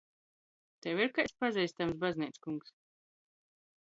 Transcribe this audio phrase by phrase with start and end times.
[0.85, 2.73] Tev ir kaids pazeistams bazneickungs?